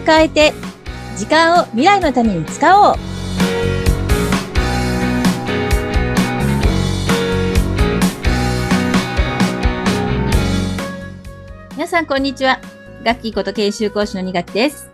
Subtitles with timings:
[0.00, 0.52] を変えて、
[1.16, 2.96] 時間を未来のために使おう。
[11.76, 12.60] 皆さん、こんにちは。
[13.04, 14.90] ガッキーこと研修講師の二学です。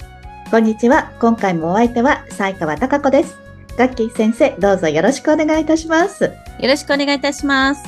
[0.50, 1.12] こんにちは。
[1.20, 3.36] 今回もお相手は、西川貴子です。
[3.76, 6.24] ガッキー先生、どうぞよろしくお願いいたします。
[6.24, 6.30] よ
[6.62, 7.82] ろしくお願いいたします。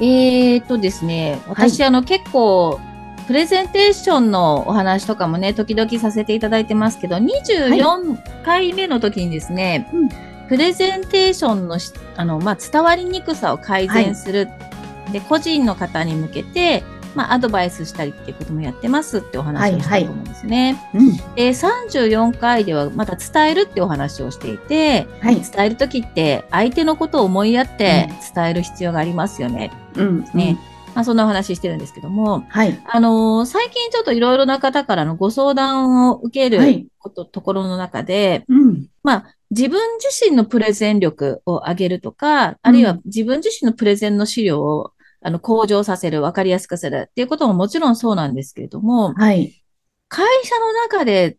[0.00, 2.80] えーとですね、私、はい、あの、結構、
[3.28, 10.08] プレゼンテーションのお話とかもね、時々させていただいてますけど、24回目の時にですね、はいうん、
[10.48, 11.78] プレゼンテーションの
[12.16, 16.82] あの、まあ、伝わりにくさを改善する、はい、で、個人の方に向けて、
[17.14, 20.80] まあ、アドバイスしたりっていうこともやってますってお話をしたと思うんですね。
[20.92, 21.10] はいはい。
[21.10, 29.70] うん、で34回ではまた伝えるってお話をしていて、はい、伝える時って相手のことを思いやって伝える必要がありますよね。
[29.96, 30.58] うん、ね、
[30.98, 49.62] まあ、そんなお話してるんですけども、はい、あのー、最近ちょっといろいろな方からのご相談を受けること、はい、ところの中で、うん、まあ、自分自身のプレゼン力を上げるとか、あるいは自分自身のプレゼンの資料をあの向上させる、わかりやすくするっていうことももちろんそうなんですけれども、はい、
[50.08, 51.36] 会社の中で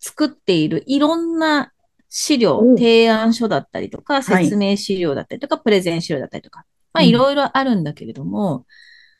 [0.00, 1.70] 作っているいろんな
[2.08, 8.64] 資料、提案書だったりとか、説明資料だったりとか、はい、プレゼン資料だったりとか、まあいろいろあるんだけれども、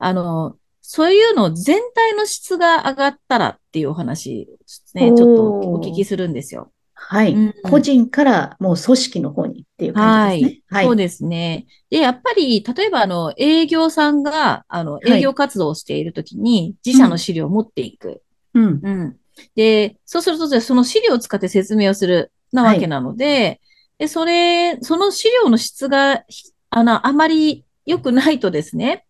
[0.04, 6.72] あの、そういうの全体の質が上がったらっていうお話ですね、ちょっとお聞きするんですよ。
[6.94, 10.62] はい、うん、個人からもう組織の方にっていう感じですね。
[10.70, 10.86] はい。
[10.86, 11.66] そうですね。
[11.90, 18.22] で、やっぱり、例えば、あの、営業さんが、あの、営業活動をしているときに、自社の資料を持っていく。
[18.54, 18.80] うん。
[18.82, 19.16] うん。
[19.54, 23.60] で、そうすると、その資料を使って説明をするなわけなので、はい、
[23.98, 26.24] で、それ、その資料の質が、
[26.70, 29.06] あの、あまり良くないとですね、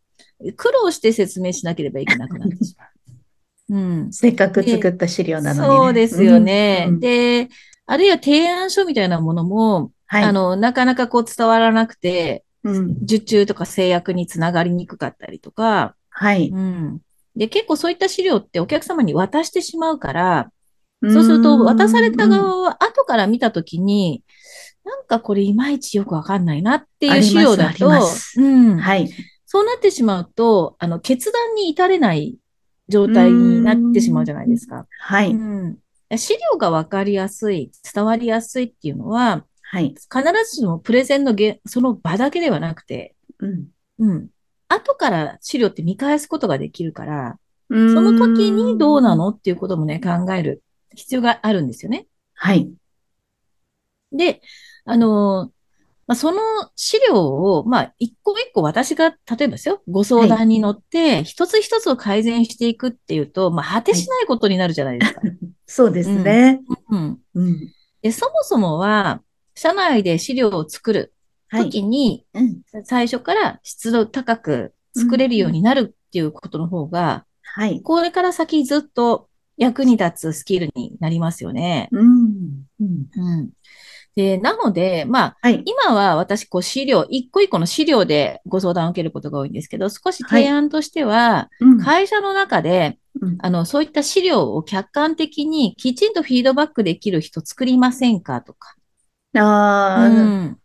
[0.56, 2.88] 苦労して説明しなければいけなくなってしまう。
[3.70, 4.12] うん。
[4.12, 6.86] せっかく作った資料なのに、ね、そうですよね。
[6.88, 7.48] うん、で、
[7.86, 16.48] あるいは提案書みたいなものも、はい、あの、なかなかこう伝わらなくて、うん、受注とか制約につながりにくかったりとか、はい。
[16.48, 17.00] うん。
[17.34, 20.50] で、結構そういった資料ってお客様に渡してしまうから、
[21.02, 24.22] そうすると渡された側は後から見たときに、
[24.84, 27.88] なんかこれいまいちよくわかんないなっていう資料だと、
[28.36, 28.78] うん。
[28.78, 29.10] はい。
[29.52, 32.38] そうなってしまうと、あの、決断に至れない
[32.88, 34.86] 状態になってしまうじゃないですか。
[34.98, 35.32] はい。
[35.32, 35.78] うん、
[36.16, 39.88] 資料がわかりやすい、伝わりやすいっていうのは、はい。
[39.90, 43.66] 必ずしもプレゼンのげその場だけではなくて、うん。
[43.98, 44.28] うん。
[44.68, 50.62] 後から資料って見返すことができるから、その時にどうなのっていうこともね、考える
[50.94, 52.06] 必要があるんですよね。
[52.32, 52.72] はい。
[54.12, 54.40] で、
[54.86, 55.52] あの、
[56.12, 56.40] まあ、その
[56.76, 65.20] 資料を、まあ、一個一個私が、例えばですよ、ご相談に乗って、一つ一つを改善していくっていうと、まあ、果てしないことになるじゃないですか。
[65.22, 66.60] はい、そうですね。
[66.90, 67.18] うん。
[67.34, 69.22] うん、でそもそもは、
[69.54, 71.14] 社内で資料を作る
[71.50, 77.80] 時に、はいうん、最初から質度高く作れるようになるっていうことの方が、はい。
[77.80, 81.88] これから先ずっと役に立つスキルになりますよね。
[81.90, 82.06] うん。
[82.80, 83.06] うん。
[83.16, 83.50] うん
[84.14, 98.74] で、なので、まあ、はい、今は私、こう、資料、一個一個の資料でご相談を受けることが多いんですけど、少し提案としては、はいうん、会社の中で、うん、あの、そういった資料を客観的にきちんとフィードバックできる人作りませんかとか。
[99.34, 100.58] ああ、うん、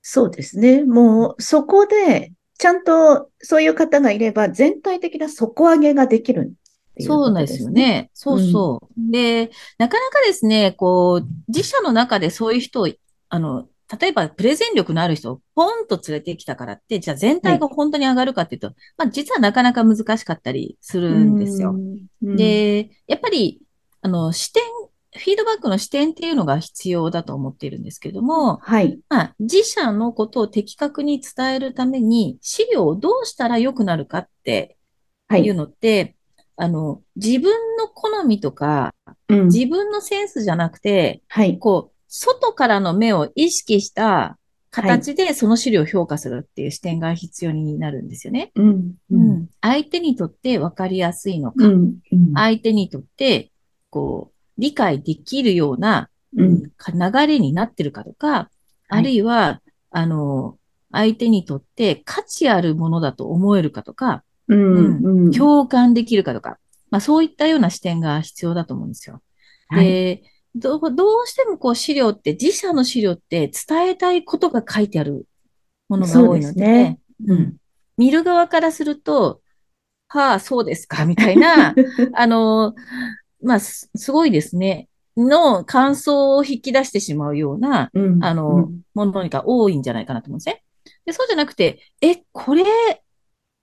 [0.00, 0.84] そうですね。
[0.84, 6.54] もう、そこで、ちゃんとそういう方がいれば、全体的な底上げができる
[6.96, 8.10] ね、そうなんですよね。
[8.14, 12.88] そうそう、うん、で、なかなかですね、こう、自社の中でそういう人を、
[13.28, 13.68] あの、
[14.00, 21.74] 例えばプレゼン力のある人をポンと連れてきたからって、じゃあ全体が本当に上がるかっていうと、はい、まあ実はなかなか難しかったりするんですよ。
[22.22, 23.60] で、やっぱり、
[24.00, 24.62] あの、視点、
[25.14, 28.98] フィードバックの視点っていうのが必要だと思っているんですけども、はい。
[29.10, 34.78] まあ、自社のことを的確に伝えるために、資料をどうしたら良くなるかって
[35.30, 36.16] いうのって、
[36.56, 38.94] あの、自分の好みとか、
[39.28, 44.38] うん、自分のセンスじゃなくて、はい、こう、外からの目を意識した
[44.70, 48.52] 形でその資料を評価するっていう視点が必要になるんですよね。
[48.54, 51.94] うん、うん、相手にとって分かりやすいのか、うん。
[52.10, 53.50] うん、相手にとって、
[53.90, 58.50] こう、理解できるような、うん、流れになってるかとか、
[58.88, 59.60] あるいは、
[59.90, 60.58] あの、
[60.90, 64.56] 相手にとって価値あるものだと思えるかとか、う
[65.28, 66.58] ん、共感できるかとか、
[66.90, 69.22] まあそういったような視点が必要だと思うんですよ。
[69.68, 70.22] はい、で、
[70.54, 75.26] どうどうしてもこう資料って、自社の資料って伝えたいことが書いてある
[75.88, 77.56] ものが多いので、でね、うん、
[77.96, 79.40] 見る側からすると、
[80.08, 81.74] はあ、そうですか、みたいな、
[82.14, 82.74] あの、
[83.42, 84.88] まあ、すすごいですね。
[85.16, 88.24] の感想を引き出してしまうような、うん。
[88.24, 90.62] あの、ものが多いんじゃないかなと思うんですね。
[91.04, 92.64] で、そうじゃなくて、え、これ、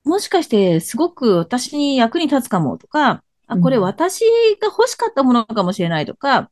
[0.09, 4.21] もしかしてすごく私に役に立つかもとか、あ、これうん私
[4.59, 6.49] が欲しかったものかもしれないとか、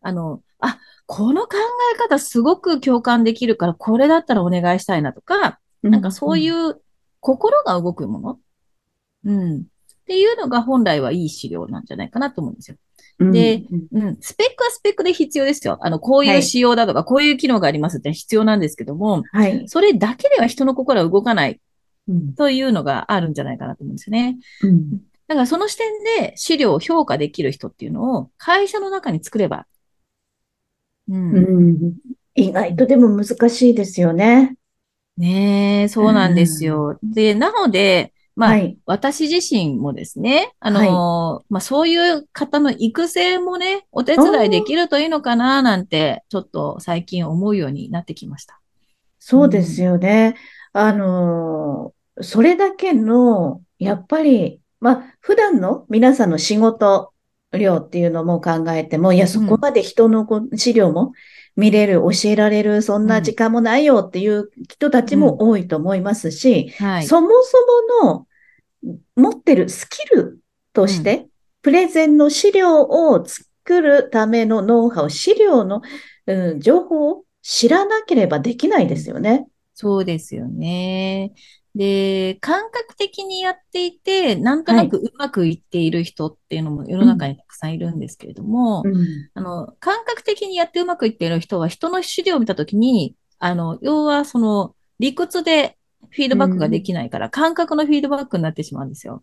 [0.00, 1.56] あの、あ、この考
[1.94, 6.82] え方すごく共感できるから、これだったらお願いしたいなとか、うん、なんかそういうう
[7.20, 8.38] 心が動くもの、
[9.24, 9.62] うん、っ
[10.06, 12.76] ていうのが本来はいい資料なんじゃないかなと思うんですよ。
[13.24, 15.78] ん、でうん、うん、スペックはスペックで必要ですよ。
[15.80, 19.68] あの、こういうはい仕様だとか、こういう機能がありますって必要なんですけども、はい。
[19.68, 21.52] それだけでは人の心は動かない。
[21.52, 21.58] うん、
[22.36, 24.38] というのがあるんじゃないかなと思うんですよね。
[24.62, 24.90] うん、
[25.28, 25.86] だからその視点
[26.20, 29.66] で資料を評価できる人っていうのを会社の中に作れば、
[31.08, 31.94] うん、うん。
[32.34, 34.56] 意外とでも難しいですよね。
[35.16, 36.98] ねえ、そうなんですよ。
[37.02, 38.78] で、なので、まあ、はい。
[38.86, 48.60] 私自身もですね、あのーまあ、そういう方の育成もね、お手伝いできるといいのかな、なんて、ちょっと最近思うようになってきました。
[49.18, 50.36] そうですよね。
[50.72, 57.12] あのーそれだけの、やっぱり、まあ、普段の皆さんの仕事
[57.52, 60.26] 量っていうのも考えても、いや、そこまで人の
[60.56, 61.12] 資料も
[61.56, 67.06] 見れる、教えられる、そんな時間もないよっていう人たちも多いと思いますし、はい。
[67.06, 67.58] そもそ
[68.02, 68.26] もの
[69.16, 70.40] 持ってるスキル
[70.72, 71.26] として、
[71.62, 75.82] プレゼンの資料を作るためのノウハウ、資料の、
[76.26, 79.46] うん、情報を知らなければできないですよね。
[79.74, 81.32] そうですよね。
[81.74, 89.30] で、感覚的にやっていて、なんとなくうまくいっている人っていうのも世の中にたくさんいるんですけれども、うん。
[89.34, 95.78] あの、感覚的にやってうまくいっている人は人の資料を見たときに、あの、要はその理屈で
[96.10, 99.22] フィードバックができないから、感覚のフィードバックになってしまうんですよ。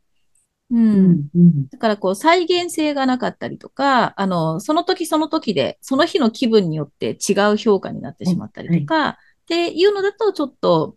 [0.72, 0.78] う。
[0.78, 1.12] うん。
[1.12, 1.68] んうん。
[1.68, 9.16] だからこう再現性がなかったりとか、あの、その時その時で、その日の気分によって違う評価になってしまったりとか、っ
[9.48, 10.96] ていうのだとちょっと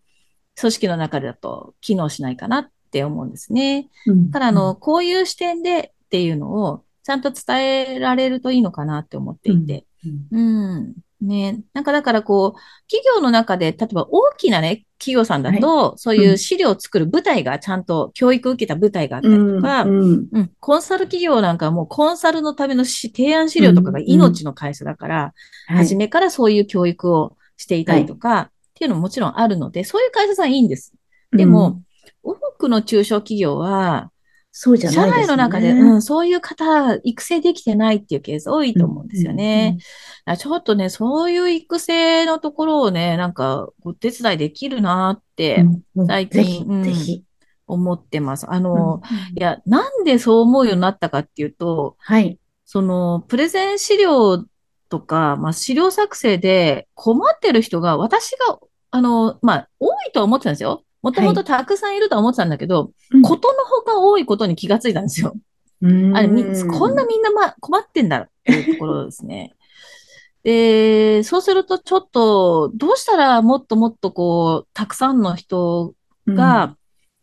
[0.60, 3.88] 組織の中だと機能しないかなって思うんですね。
[4.06, 4.30] うん。
[4.30, 9.84] ただ、あの、こういう視点でっていうのをちゃんと伝えられるといいのかなって思っていて。
[10.32, 10.38] うん。
[10.38, 10.94] うん。
[11.26, 11.60] ね。
[11.72, 12.60] なんかだからこう、
[12.90, 25.34] 企業の中で、例えば大きなね、企業さんだと、そういう資料を作る舞台がちゃんと教育を受けた舞台があったりとか、うんうん、コンサル企業なんかはもうコンサルのためのし提案資料とかが命の会社だから、
[25.68, 25.76] はい。
[25.78, 30.94] 初めからそういう教育をしていたりとか、っていうのももちろんあるので、そういう会社さんいいんです。
[31.32, 31.84] でも、うん
[32.22, 34.10] 多くの中小企業は、
[34.52, 39.78] そうじゃ社ないです内の中で、ねうん、そういう方、育成できてないっていうケース多いと思うんですよね。
[40.26, 47.24] あちょっとね、そういう育成のところをね、なんか、お手伝いできるなってうん最ぜひ近、、ぜひ。
[47.66, 48.46] 思ってます。
[48.50, 49.00] あうんの、
[49.34, 52.38] いや、なんでそう思うようになったかっていうと、はい。
[52.66, 54.44] その、プレゼン資料
[54.90, 58.58] とか、まあ、資料作成で困ってる人が、私が、
[58.90, 60.84] あの、まあ、多いとは思ってたんですよ。
[61.02, 65.34] もともとたくさんいるとは思ってたんだけど、うんことのほか多いことに気がついたんですよ。
[65.80, 69.54] うんあれ、みこんなみんな、ま、困ってんだっていうところですね。
[70.44, 75.94] で、そうするとちょっと、どうしたらもっともっとこう、たくさんの人
[76.26, 76.76] が、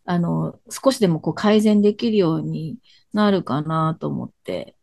[0.05, 2.77] あの、少しでもこう改善できるように
[3.13, 4.75] なるかなと思って。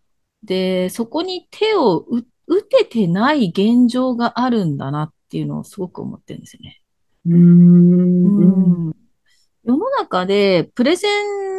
[0.43, 6.81] で、そこに手をう打ててない現状があるんだなっていうのをすごく思ってるんですよね。
[7.27, 8.95] うん、
[9.65, 11.09] 世の中でプレゼ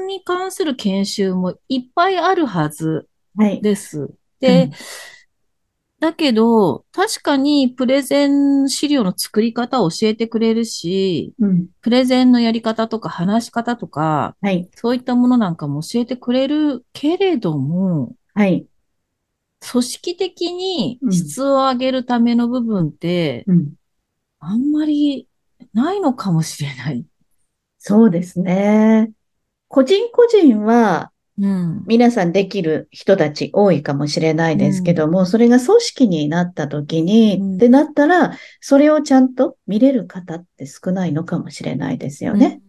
[0.03, 3.61] ンに関する研修もいっぱいあるはずはい。
[3.61, 4.09] です。
[4.39, 4.71] で、うん
[5.99, 14.69] だけど、確かにプレゼン資料の作り方を教えてくれるし、うん、プレゼンのやり方とか話し方とか、はい。
[14.75, 18.67] そういったものなんかも教えてくれるけれども、はい。
[19.71, 23.73] 組織的にうん質を上げるための部分って、うん、
[24.39, 25.27] あんまり
[25.73, 27.05] ないのかもしれない。
[27.77, 29.11] そうですね。
[29.67, 31.83] 個人個人はうん。
[31.85, 42.61] 皆さんできる人たち多いかもしれないですけども、それが組織になった時に、うんってなったら、それをちゃんと見れる方って少ないのかもしれないですよね。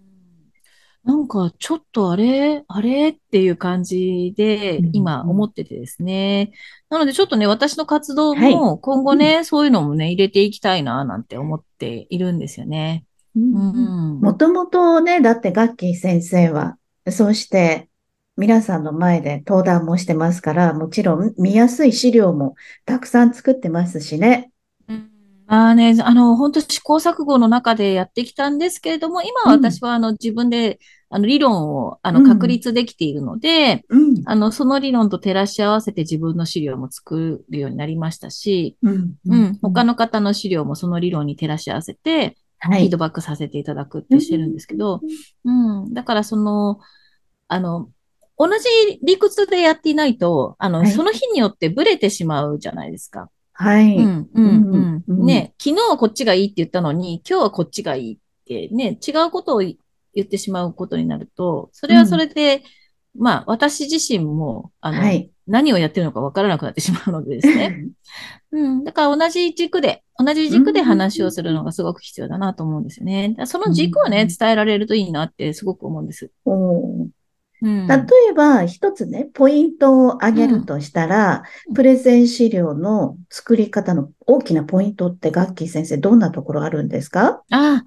[1.07, 1.17] うん。
[1.19, 3.11] なんか、ちょっとあれあれ？
[3.11, 6.53] っていう感じでうん、今思っててですね。
[6.91, 13.05] なので、ちょっとね、私の活動はいも今後ね、そういうのもね、入れていきたいな、なんて思っているんですよね。
[13.35, 14.21] うん。
[14.21, 16.77] もともとね、だってガッキー先生は、
[17.11, 17.89] そうして
[18.37, 24.51] 皆さんの前で登壇もしてますから、もちろん見やすい資料もたくさん作ってますしね。
[24.89, 25.11] うん
[25.47, 34.23] まあね、あの、本当試行錯誤の中でやってきたんですけれども、今は私はあの自分で、あの理論をあの確立できているので、うん。
[34.25, 39.15] あの、その理論と照らし合わせて自分の資料も作るようになりましたし、うん。
[39.27, 42.99] うん、他の方の資料もその理論に照らし合わせて、はいフィード。
[42.99, 45.01] バックさせていただくってしてるんですけど、
[45.45, 46.81] うん、だからその、
[47.49, 47.91] あの、
[48.39, 53.31] 同じ理屈でやっていないと、あの、はいその日によってブレてしまうじゃないですか。
[53.53, 53.97] はい。
[53.97, 55.25] うん、うん、うんうん。
[55.25, 59.63] ね、昨日はこっちがいいって言ったのに、今日はこっちがいいってね、違うことを
[60.17, 62.65] 言ってしまうことになると、それはそれで、
[63.17, 65.31] まあ、私自身も、あの、はい。
[65.47, 67.87] 何をやってるのかわからなくなってしまうのでですね。
[68.51, 68.85] うん。
[68.85, 73.37] だから同じ軸で、同じ軸で話をするのがすごく必要だなと思うんですよね。
[73.45, 76.33] その軸をね、うん伝えられるといいなってすごく思うんです。
[76.45, 77.09] おー
[77.63, 77.87] うん。
[77.87, 77.95] 例
[78.31, 87.43] えば、一つね、ポイントを挙げるとしたら、うんプレゼン資料の作り方の大きなポイントって、ガッキー先生、どんなところあるんですか？
[87.51, 87.85] あ、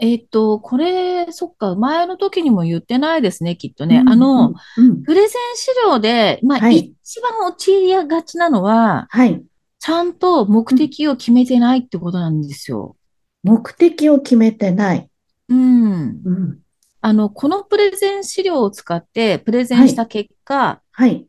[0.00, 4.02] えっ、と、これ、そっか、前の時にも言ってないですね、きっとね。
[4.06, 5.02] あうの、ん、うん。
[5.02, 9.42] プレゼン資料で、まあ、はい一番陥りがちなのは、はい。
[9.80, 12.96] ちゃんと目的を決めてないってことなんですよ。
[13.42, 15.10] 目的を決めてない。
[15.48, 16.20] うん。
[16.24, 16.58] うん。
[17.00, 21.26] あの、このプレゼン資料を使ってプレゼンした結果、はい。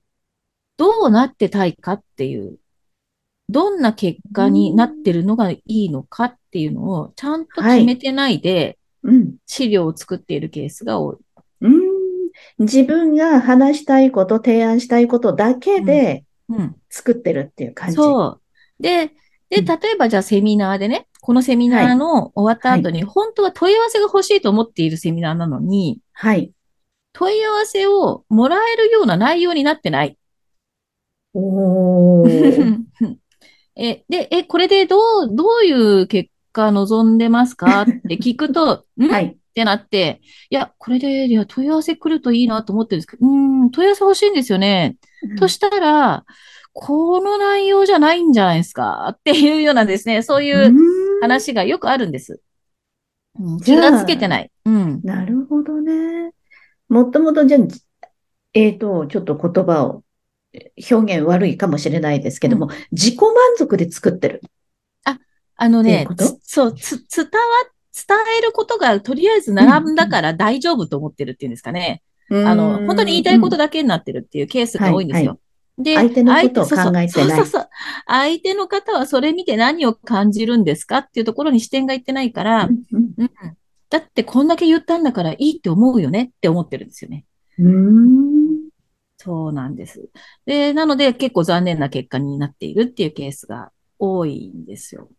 [0.78, 2.58] どうなってたいかっていう、
[3.52, 9.36] どんな結果になってるのがいいのかっていうのをちゃんと決めてないでうん。
[9.46, 11.18] 資料を作っているケースが多い。
[11.62, 11.82] うん。
[12.60, 16.76] 自分が話したいこと、提案したいことだけでうん。
[16.90, 17.96] 作ってるっていう感じ。
[17.96, 18.42] そう。
[18.80, 19.08] で、
[19.50, 26.52] で、うん例えばじゃあセミナーでね、このセミナーの終わった後に、本当は問い合わせが欲しいと思っているセミナーなのに、はい。
[27.14, 30.18] 問い合わせをもらえるような内容になってない。
[31.34, 32.80] おー。
[33.84, 37.82] え、で、え、これでどう、どういう結果望んでますか？
[37.84, 39.06] って聞くと、ん？
[39.06, 39.38] っはい。
[39.54, 44.98] てなって、いや、これで、いや、問い合わせ来るといいなと思ってるんですけど、うーん、問い合わせ欲しいんですよね。
[45.38, 46.24] としたら、
[46.74, 49.08] この内容じゃないんじゃないですか？
[49.12, 52.40] っていうようなですね、そういううん話がよくあるんです。
[53.40, 54.52] うん気がつけてない。
[54.66, 55.02] うん。
[55.04, 56.32] なるほどね。
[56.90, 57.62] もともと、じゃあ、
[58.54, 60.04] えっと、ちょっと言葉を、
[60.90, 64.42] 表現悪いかもしれないですけども、自己満足で作ってる。
[65.64, 66.08] あのね
[66.42, 67.32] そう、つ、伝わ、
[67.94, 72.02] 伝えることがとりあえず並んだから大丈夫と思ってるっていうんですかね。
[72.32, 73.66] あの、本当に言いたいことだ。
[73.66, 75.40] だけになってるっていうケースが多いんですはいよ。
[75.78, 77.70] で、相手のことを考えてないそうそうそうそう。
[78.08, 83.32] 相手の方はそれ見て何を感じるんですかっていうところに視点がいってないから、うんうん。
[83.90, 87.26] だってこんだけ言ったんだからいいって思うよねって思ってるんですよね。
[87.60, 88.41] うん。
[89.24, 90.10] そうなんです。
[90.46, 95.10] で、なので結構残念な結果になっているっていうケースが多いんですよ。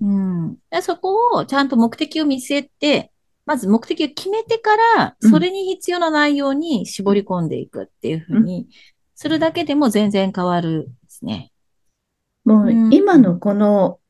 [0.00, 0.56] うん。
[0.70, 3.12] でそこをちゃんと目的を見据えて、
[3.44, 8.68] まず目的を決めてから、うんそれに必要な内容に絞り込んでいくっていうふうに
[9.14, 11.52] するだけでも全然変わるですね。
[12.44, 14.00] もううん今のこの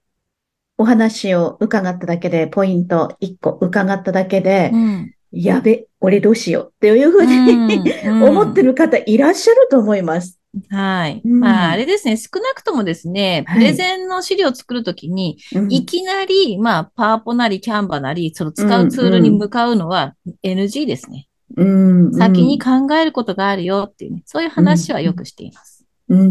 [0.79, 5.15] お話を伺っただけで、ポイント1個伺っただけでう、ん。
[5.33, 10.39] やべ、俺どうしようっていうふうにうん思ってる方いらっしゃると思います。
[10.69, 11.23] はい。
[11.25, 12.17] うんまあ、あれですね。
[12.17, 21.29] 少なくともですね、はいプレゼンの資料を作るときに、うんいきなり、まあ、パワポなりキャンバなり、その使うツールに向かうのは NG ですね。
[21.57, 25.87] うん先に考えることがあるよっていうね、そういう話はよくしています。
[26.09, 26.31] うんうんう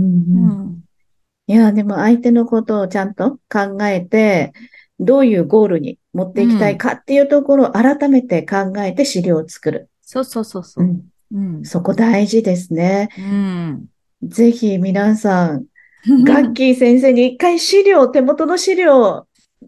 [0.65, 0.83] ん。
[1.47, 4.53] いや、でも相手のことをちゃんと考えて、
[4.99, 9.89] どういうゴールに持っていきたいかっていうところを改めて考えて資料を作る。
[10.01, 10.87] そうそうそうそうう。
[10.87, 11.01] ん
[11.33, 11.65] うん。
[11.65, 13.09] そこ大事ですね。
[13.17, 13.85] うん。
[14.23, 15.65] ぜひ皆さん、
[16.23, 19.27] ガッキー先生に一回資料、手元の資料を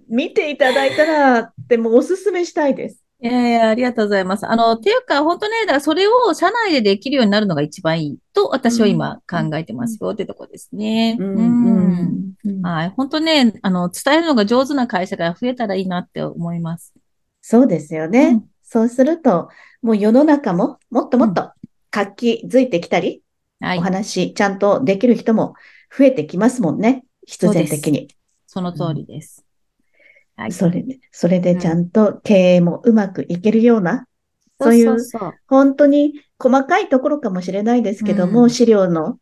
[0.10, 3.03] 見ていただいたら、ってもうおすすめしたいです。
[3.24, 4.46] いやいや、ありがとうございます。
[4.46, 11.16] あの、っていうか、本当ね、だからそれを社内でできるようになるのが一番いいと、私は今考えてますよってとこですね。
[11.18, 12.90] うんうんうんはい。
[12.90, 16.94] 本当ね、あの、伝えるのが上手な会社が増えたらいいなって思います。
[17.42, 18.28] そうですよね。
[18.28, 19.50] うんそうすると、
[19.84, 21.52] もう世の中ももっともっと
[21.92, 23.22] 活気づいてきたり、
[23.60, 23.82] はいお。
[23.82, 25.54] 話ちゃんとできる人も
[25.96, 27.06] 増えてきますもんね。
[27.28, 28.08] 必然的に。
[28.48, 29.46] その通りです。
[30.36, 30.52] はい。
[30.52, 34.08] それで、それでちゃんと経営もうまくいけるような、
[34.60, 39.18] そういうそうそう本当に細かいところかもしれないですけども、うん資料の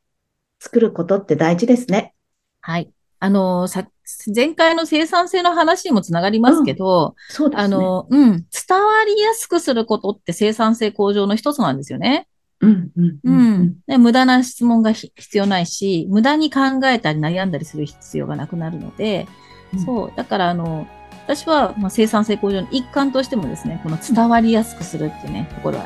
[0.60, 2.13] 作ることって大事ですね。
[2.62, 2.91] はい。
[3.20, 3.88] あの、さ、
[4.34, 7.63] 前回の生産性の話にもつながりますけど、そうですね。
[7.63, 12.27] あの、うん、伝わりやすくすることって生産性向上の一つなんですよね。
[12.62, 13.75] うん、うん、ううんん。
[13.88, 19.27] で無駄な質問がひ必要ないし、無駄に考えたり悩んだりする必要がなくなるので、
[19.74, 20.13] うんそう。
[20.15, 20.88] だから、あの、
[21.25, 25.86] 私は、まあ、生産性向上の一環としてもですね、この伝わりやすくするっていうね、ところは、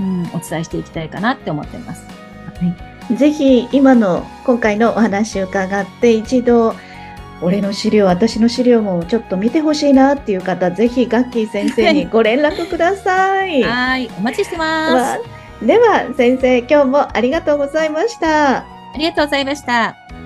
[0.00, 2.06] うん、お伝えしていきたいかなって思ってます。
[2.06, 6.74] はい、ぜひ、今の、今回のお話を伺って、一度、
[7.42, 13.62] 俺の資料、私の資料もちょっと見てほしいなっていう方、ぜひガッキー先生にご連絡ください。
[13.64, 15.66] はい、お待ちしてます。
[15.66, 18.58] では、先生、今日もありがとうございました。
[18.58, 18.64] あ
[18.96, 20.19] りがとうございました。